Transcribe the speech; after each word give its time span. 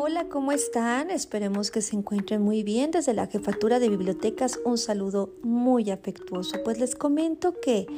Hola, 0.00 0.28
¿cómo 0.28 0.52
están? 0.52 1.10
Esperemos 1.10 1.72
que 1.72 1.82
se 1.82 1.96
encuentren 1.96 2.40
muy 2.40 2.62
bien. 2.62 2.92
Desde 2.92 3.14
la 3.14 3.26
Jefatura 3.26 3.80
de 3.80 3.88
Bibliotecas, 3.88 4.60
un 4.64 4.78
saludo 4.78 5.34
muy 5.42 5.90
afectuoso. 5.90 6.62
Pues 6.62 6.78
les 6.78 6.94
comento 6.94 7.58
que 7.60 7.88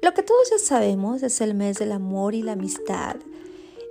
lo 0.00 0.14
que 0.14 0.22
todos 0.22 0.48
ya 0.50 0.58
sabemos 0.58 1.22
es 1.22 1.42
el 1.42 1.52
mes 1.52 1.78
del 1.78 1.92
amor 1.92 2.34
y 2.34 2.40
la 2.40 2.52
amistad. 2.52 3.16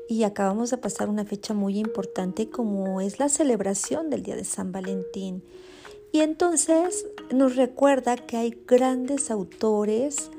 Y 0.08 0.24
acabamos 0.24 0.72
de 0.72 0.78
pasar 0.78 1.08
una 1.08 1.24
fecha 1.24 1.54
muy 1.54 1.78
importante 1.78 2.50
como 2.50 3.00
es 3.00 3.20
la 3.20 3.30
celebración 3.30 4.10
del 4.10 4.24
Día 4.24 4.36
de 4.36 4.44
San 4.44 4.72
Valentín. 4.72 5.44
Y 6.12 6.22
entonces 6.22 7.06
nos 7.32 7.56
recuerda 7.56 8.16
que 8.16 8.38
hay 8.38 8.58
grandes 8.66 9.30
autores, 9.30 10.32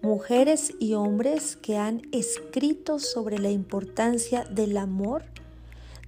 mujeres 0.00 0.72
y 0.78 0.94
hombres 0.94 1.56
que 1.56 1.76
han 1.76 2.08
escrito 2.10 3.00
sobre 3.00 3.38
la 3.38 3.50
importancia 3.50 4.44
del 4.44 4.78
amor, 4.78 5.24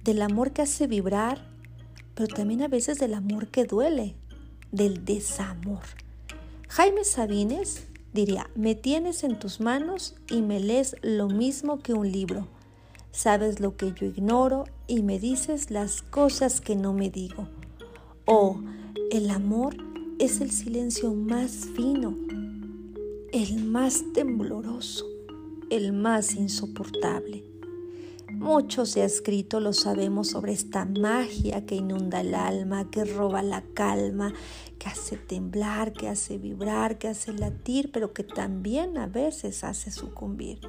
del 0.03 0.21
amor 0.21 0.51
que 0.51 0.63
hace 0.63 0.87
vibrar, 0.87 1.47
pero 2.15 2.33
también 2.33 2.61
a 2.61 2.67
veces 2.67 2.99
del 2.99 3.13
amor 3.13 3.47
que 3.47 3.65
duele, 3.65 4.15
del 4.71 5.05
desamor. 5.05 5.81
Jaime 6.67 7.03
Sabines 7.03 7.87
diría, 8.13 8.49
me 8.55 8.75
tienes 8.75 9.23
en 9.23 9.39
tus 9.39 9.59
manos 9.59 10.15
y 10.29 10.41
me 10.41 10.59
lees 10.59 10.95
lo 11.01 11.27
mismo 11.27 11.79
que 11.79 11.93
un 11.93 12.11
libro. 12.11 12.47
Sabes 13.11 13.59
lo 13.59 13.75
que 13.75 13.93
yo 13.93 14.07
ignoro 14.07 14.65
y 14.87 15.01
me 15.01 15.19
dices 15.19 15.69
las 15.69 16.01
cosas 16.01 16.61
que 16.61 16.75
no 16.75 16.93
me 16.93 17.09
digo. 17.09 17.47
Oh, 18.25 18.61
el 19.11 19.29
amor 19.29 19.75
es 20.19 20.39
el 20.39 20.51
silencio 20.51 21.13
más 21.13 21.67
fino, 21.75 22.15
el 23.33 23.63
más 23.65 24.01
tembloroso, 24.13 25.05
el 25.69 25.91
más 25.91 26.35
insoportable. 26.35 27.50
Mucho 28.33 28.85
se 28.85 29.01
ha 29.01 29.05
escrito, 29.05 29.59
lo 29.59 29.73
sabemos, 29.73 30.29
sobre 30.29 30.53
esta 30.53 30.85
magia 30.85 31.65
que 31.65 31.75
inunda 31.75 32.21
el 32.21 32.33
alma, 32.33 32.89
que 32.89 33.05
roba 33.05 33.43
la 33.43 33.61
calma, 33.73 34.33
que 34.79 34.89
hace 34.89 35.17
temblar, 35.17 35.93
que 35.93 36.09
hace 36.09 36.37
vibrar, 36.37 36.97
que 36.97 37.07
hace 37.07 37.33
latir, 37.33 37.91
pero 37.91 38.13
que 38.13 38.23
también 38.23 38.97
a 38.97 39.07
veces 39.07 39.63
hace 39.63 39.91
sucumbir. 39.91 40.59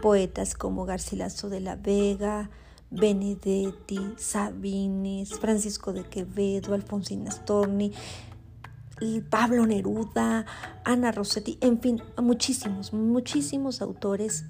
Poetas 0.00 0.54
como 0.54 0.84
Garcilaso 0.84 1.48
de 1.48 1.60
la 1.60 1.76
Vega, 1.76 2.50
Benedetti, 2.90 4.00
Sabines, 4.16 5.38
Francisco 5.38 5.92
de 5.92 6.04
Quevedo, 6.04 6.74
Alfonsín 6.74 7.26
Astorni, 7.28 7.92
Pablo 9.30 9.66
Neruda, 9.66 10.44
Ana 10.84 11.12
Rossetti, 11.12 11.56
en 11.60 11.80
fin, 11.80 12.02
muchísimos, 12.18 12.92
muchísimos 12.92 13.80
autores 13.80 14.44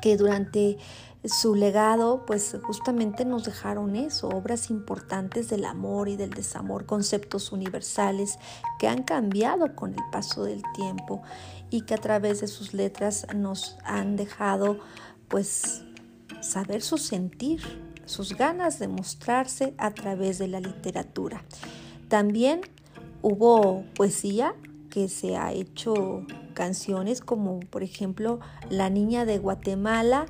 que 0.00 0.16
durante 0.16 0.78
su 1.24 1.54
legado, 1.54 2.24
pues 2.26 2.56
justamente 2.62 3.24
nos 3.24 3.44
dejaron 3.44 3.96
eso, 3.96 4.28
obras 4.28 4.70
importantes 4.70 5.48
del 5.48 5.64
amor 5.64 6.08
y 6.08 6.16
del 6.16 6.30
desamor, 6.30 6.86
conceptos 6.86 7.52
universales 7.52 8.38
que 8.78 8.88
han 8.88 9.02
cambiado 9.02 9.74
con 9.74 9.94
el 9.94 10.02
paso 10.12 10.44
del 10.44 10.62
tiempo 10.74 11.22
y 11.70 11.82
que 11.82 11.94
a 11.94 11.98
través 11.98 12.40
de 12.40 12.46
sus 12.46 12.72
letras 12.72 13.26
nos 13.34 13.76
han 13.84 14.16
dejado, 14.16 14.78
pues, 15.28 15.82
saber 16.40 16.82
su 16.82 16.98
sentir, 16.98 17.60
sus 18.04 18.36
ganas 18.36 18.78
de 18.78 18.88
mostrarse 18.88 19.74
a 19.76 19.90
través 19.90 20.38
de 20.38 20.48
la 20.48 20.60
literatura. 20.60 21.44
También 22.08 22.60
Hubo 23.20 23.84
poesía 23.96 24.54
que 24.90 25.08
se 25.08 25.36
ha 25.36 25.52
hecho 25.52 26.24
canciones 26.58 27.20
como 27.20 27.60
por 27.60 27.84
ejemplo 27.84 28.40
La 28.68 28.90
Niña 28.90 29.24
de 29.24 29.38
Guatemala 29.38 30.26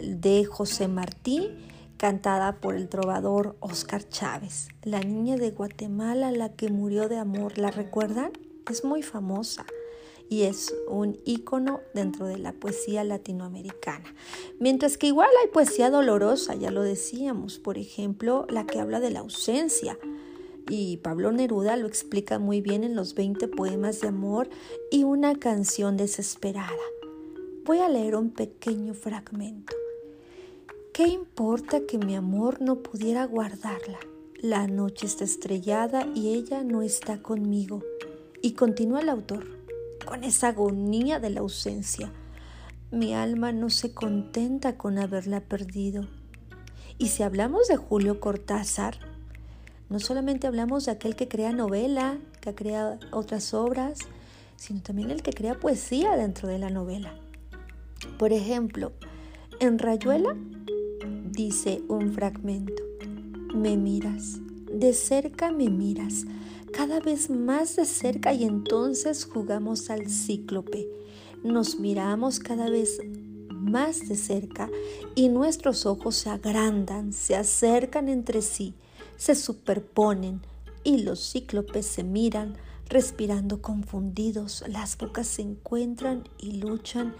de 0.00 0.44
José 0.44 0.86
Martí, 0.86 1.50
cantada 1.96 2.60
por 2.60 2.76
el 2.76 2.88
trovador 2.88 3.56
Oscar 3.58 4.08
Chávez. 4.08 4.68
La 4.84 5.00
Niña 5.00 5.34
de 5.34 5.50
Guatemala, 5.50 6.30
la 6.30 6.52
que 6.52 6.68
murió 6.68 7.08
de 7.08 7.18
amor, 7.18 7.58
¿la 7.58 7.72
recuerdan? 7.72 8.30
Es 8.70 8.84
muy 8.84 9.02
famosa 9.02 9.66
y 10.28 10.42
es 10.42 10.72
un 10.88 11.18
ícono 11.24 11.80
dentro 11.94 12.26
de 12.26 12.38
la 12.38 12.52
poesía 12.52 13.02
latinoamericana. 13.02 14.14
Mientras 14.60 14.96
que 14.96 15.08
igual 15.08 15.30
hay 15.42 15.48
poesía 15.48 15.90
dolorosa, 15.90 16.54
ya 16.54 16.70
lo 16.70 16.82
decíamos, 16.82 17.58
por 17.58 17.76
ejemplo, 17.76 18.46
la 18.48 18.66
que 18.66 18.78
habla 18.78 19.00
de 19.00 19.10
la 19.10 19.20
ausencia, 19.20 19.98
y 20.68 20.98
Pablo 20.98 21.32
Neruda 21.32 21.76
lo 21.76 21.86
explica 21.86 22.38
muy 22.38 22.60
bien 22.60 22.82
en 22.84 22.96
los 22.96 23.14
20 23.14 23.48
poemas 23.48 24.00
de 24.00 24.08
amor 24.08 24.48
y 24.90 25.04
una 25.04 25.38
canción 25.38 25.96
desesperada. 25.96 26.72
Voy 27.64 27.78
a 27.78 27.88
leer 27.88 28.16
un 28.16 28.30
pequeño 28.30 28.94
fragmento. 28.94 29.74
¿Qué 30.92 31.08
importa 31.08 31.80
que 31.86 31.98
mi 31.98 32.16
amor 32.16 32.60
no 32.60 32.76
pudiera 32.76 33.24
guardarla? 33.26 33.98
La 34.40 34.66
noche 34.66 35.06
está 35.06 35.24
estrellada 35.24 36.06
y 36.14 36.34
ella 36.34 36.64
no 36.64 36.82
está 36.82 37.22
conmigo. 37.22 37.82
Y 38.42 38.52
continúa 38.52 39.00
el 39.00 39.08
autor, 39.08 39.46
con 40.06 40.24
esa 40.24 40.48
agonía 40.48 41.20
de 41.20 41.30
la 41.30 41.40
ausencia. 41.40 42.12
Mi 42.90 43.14
alma 43.14 43.52
no 43.52 43.70
se 43.70 43.92
contenta 43.92 44.78
con 44.78 44.98
haberla 44.98 45.40
perdido. 45.40 46.06
Y 46.98 47.08
si 47.08 47.22
hablamos 47.22 47.68
de 47.68 47.76
Julio 47.76 48.20
Cortázar, 48.20 49.15
no 49.88 50.00
solamente 50.00 50.46
hablamos 50.46 50.86
de 50.86 50.92
aquel 50.92 51.14
que 51.14 51.28
crea 51.28 51.52
novela, 51.52 52.18
que 52.40 52.54
crea 52.54 52.98
otras 53.12 53.54
obras, 53.54 53.98
sino 54.56 54.82
también 54.82 55.10
el 55.10 55.22
que 55.22 55.32
crea 55.32 55.60
poesía 55.60 56.16
dentro 56.16 56.48
de 56.48 56.58
la 56.58 56.70
novela. 56.70 57.14
Por 58.18 58.32
ejemplo, 58.32 58.92
en 59.60 59.78
Rayuela 59.78 60.36
dice 61.30 61.82
un 61.88 62.12
fragmento, 62.12 62.82
me 63.54 63.76
miras, 63.76 64.38
de 64.72 64.92
cerca 64.92 65.52
me 65.52 65.70
miras, 65.70 66.24
cada 66.72 66.98
vez 66.98 67.30
más 67.30 67.76
de 67.76 67.84
cerca 67.84 68.32
y 68.32 68.44
entonces 68.44 69.24
jugamos 69.24 69.88
al 69.88 70.10
cíclope. 70.10 70.86
Nos 71.44 71.78
miramos 71.78 72.40
cada 72.40 72.68
vez 72.68 72.98
más 73.50 74.08
de 74.08 74.16
cerca 74.16 74.68
y 75.14 75.28
nuestros 75.28 75.86
ojos 75.86 76.16
se 76.16 76.30
agrandan, 76.30 77.12
se 77.12 77.36
acercan 77.36 78.08
entre 78.08 78.42
sí 78.42 78.74
se 79.16 79.34
superponen 79.34 80.42
y 80.84 80.98
los 80.98 81.32
cíclopes 81.32 81.86
se 81.86 82.04
miran, 82.04 82.56
respirando 82.88 83.60
confundidos, 83.60 84.64
las 84.68 84.96
bocas 84.96 85.26
se 85.26 85.42
encuentran 85.42 86.24
y 86.38 86.52
luchan 86.52 87.14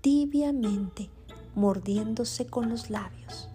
tibiamente, 0.00 1.08
mordiéndose 1.54 2.46
con 2.46 2.68
los 2.68 2.90
labios. 2.90 3.48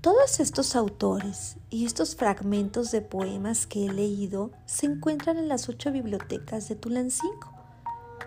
Todos 0.00 0.40
estos 0.40 0.76
autores 0.76 1.56
y 1.68 1.84
estos 1.84 2.16
fragmentos 2.16 2.90
de 2.90 3.02
poemas 3.02 3.66
que 3.66 3.84
he 3.84 3.92
leído 3.92 4.50
se 4.64 4.86
encuentran 4.86 5.36
en 5.36 5.46
las 5.46 5.68
ocho 5.68 5.92
bibliotecas 5.92 6.70
de 6.70 6.74
Tulancingo. 6.76 7.52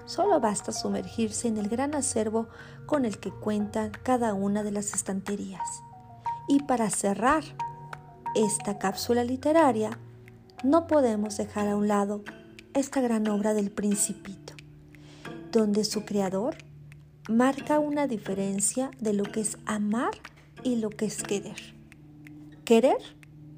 Solo 0.05 0.39
basta 0.39 0.71
sumergirse 0.71 1.47
en 1.47 1.57
el 1.57 1.69
gran 1.69 1.95
acervo 1.95 2.47
con 2.85 3.05
el 3.05 3.17
que 3.17 3.31
cuentan 3.31 3.91
cada 4.03 4.35
una 4.35 4.61
de 4.61 4.71
las 4.71 4.93
estanterías. 4.93 5.67
Y 6.47 6.61
para 6.61 6.91
cerrar 6.91 7.43
esta 8.35 8.79
cápsula 8.79 9.23
literaria, 9.23 9.97
no 10.63 10.87
podemos 10.87 11.37
dejar 11.37 11.67
a 11.67 11.75
un 11.75 11.87
lado 11.87 12.23
esta 12.73 13.01
gran 13.01 13.27
obra 13.27 13.53
del 13.53 13.69
Principito, 13.69 14.53
donde 15.51 15.83
su 15.83 16.05
creador 16.05 16.57
marca 17.29 17.79
una 17.79 18.07
diferencia 18.07 18.91
de 18.99 19.13
lo 19.13 19.23
que 19.23 19.41
es 19.41 19.57
amar 19.65 20.11
y 20.63 20.77
lo 20.77 20.89
que 20.89 21.05
es 21.05 21.21
querer. 21.21 21.75
Querer 22.65 22.97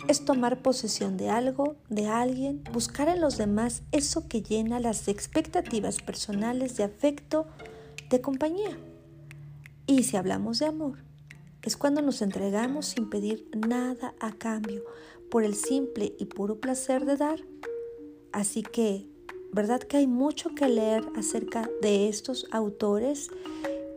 es 0.07 0.25
tomar 0.25 0.61
posesión 0.61 1.17
de 1.17 1.29
algo, 1.29 1.75
de 1.89 2.07
alguien, 2.07 2.63
buscar 2.73 3.07
en 3.07 3.21
los 3.21 3.37
demás 3.37 3.81
eso 3.91 4.27
que 4.27 4.41
llena 4.41 4.79
las 4.79 5.07
expectativas 5.07 5.97
personales 5.99 6.75
de 6.75 6.83
afecto, 6.83 7.47
de 8.09 8.21
compañía. 8.21 8.77
Y 9.87 10.03
si 10.03 10.17
hablamos 10.17 10.59
de 10.59 10.65
amor, 10.65 11.04
es 11.65 11.75
cuando 11.75 12.01
nos 12.01 12.21
entregamos 12.21 12.85
sin 12.85 13.09
pedir 13.09 13.47
nada 13.67 14.13
a 14.19 14.31
cambio, 14.31 14.83
por 15.29 15.43
el 15.43 15.55
simple 15.55 16.15
y 16.19 16.25
puro 16.25 16.59
placer 16.59 17.05
de 17.05 17.17
dar. 17.17 17.43
Así 18.31 18.61
que, 18.61 19.09
¿verdad 19.51 19.81
que 19.81 19.97
hay 19.97 20.07
mucho 20.07 20.53
que 20.53 20.67
leer 20.69 21.03
acerca 21.15 21.69
de 21.81 22.07
estos 22.07 22.47
autores 22.51 23.29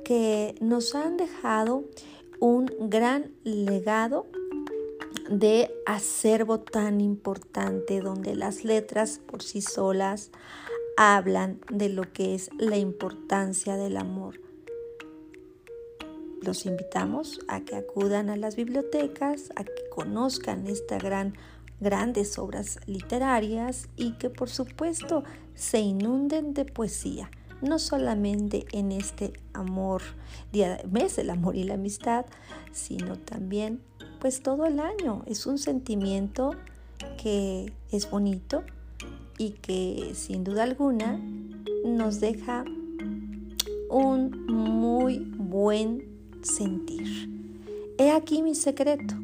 que 0.04 0.54
nos 0.60 0.94
han 0.94 1.16
dejado 1.16 1.84
un 2.40 2.66
gran 2.88 3.34
legado 3.44 4.26
de 5.28 5.70
acervo 5.84 6.60
tan 6.60 7.00
importante 7.02 8.00
donde 8.00 8.34
las 8.34 8.64
letras 8.64 9.20
por 9.26 9.42
sí 9.42 9.60
solas 9.60 10.30
hablan 10.96 11.60
de 11.70 11.90
lo 11.90 12.10
que 12.12 12.34
es 12.34 12.50
la 12.58 12.78
importancia 12.78 13.76
del 13.76 13.98
amor? 13.98 14.47
Los 16.42 16.66
invitamos 16.66 17.40
a 17.48 17.60
que 17.60 17.76
acudan 17.76 18.30
a 18.30 18.36
las 18.36 18.56
bibliotecas, 18.56 19.50
a 19.56 19.64
que 19.64 19.88
conozcan 19.90 20.66
estas 20.66 21.02
gran, 21.02 21.34
grandes 21.80 22.38
obras 22.38 22.78
literarias 22.86 23.88
y 23.96 24.12
que 24.12 24.30
por 24.30 24.48
supuesto 24.48 25.24
se 25.54 25.80
inunden 25.80 26.54
de 26.54 26.64
poesía, 26.64 27.30
no 27.60 27.78
solamente 27.78 28.66
en 28.72 28.92
este 28.92 29.32
amor, 29.52 30.02
mes 30.90 31.16
del 31.16 31.30
amor 31.30 31.56
y 31.56 31.64
la 31.64 31.74
amistad, 31.74 32.26
sino 32.72 33.18
también 33.18 33.82
pues 34.20 34.42
todo 34.42 34.66
el 34.66 34.80
año. 34.80 35.24
Es 35.26 35.46
un 35.46 35.58
sentimiento 35.58 36.52
que 37.20 37.72
es 37.90 38.10
bonito 38.10 38.62
y 39.38 39.50
que 39.50 40.12
sin 40.14 40.44
duda 40.44 40.64
alguna 40.64 41.20
nos 41.84 42.20
deja 42.20 42.64
un 43.88 44.46
muy 44.46 45.18
buen 45.18 46.07
sentir. 46.42 47.28
He 47.98 48.10
aquí 48.10 48.42
mi 48.42 48.54
secreto, 48.54 49.14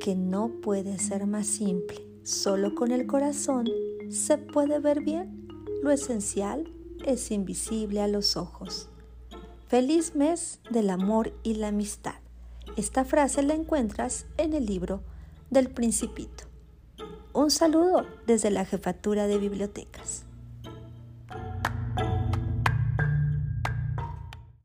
que 0.00 0.14
no 0.14 0.48
puede 0.62 0.98
ser 0.98 1.26
más 1.26 1.46
simple. 1.46 2.06
Solo 2.22 2.74
con 2.74 2.92
el 2.92 3.06
corazón 3.06 3.68
se 4.10 4.38
puede 4.38 4.78
ver 4.78 5.02
bien. 5.02 5.48
Lo 5.82 5.90
esencial 5.90 6.72
es 7.04 7.30
invisible 7.30 8.00
a 8.00 8.08
los 8.08 8.36
ojos. 8.36 8.88
Feliz 9.68 10.14
mes 10.14 10.60
del 10.70 10.90
amor 10.90 11.32
y 11.42 11.54
la 11.54 11.68
amistad. 11.68 12.14
Esta 12.76 13.04
frase 13.04 13.42
la 13.42 13.54
encuentras 13.54 14.26
en 14.36 14.54
el 14.54 14.66
libro 14.66 15.02
del 15.50 15.68
Principito. 15.68 16.44
Un 17.32 17.50
saludo 17.50 18.06
desde 18.26 18.50
la 18.50 18.64
Jefatura 18.64 19.26
de 19.26 19.38
Bibliotecas. 19.38 20.27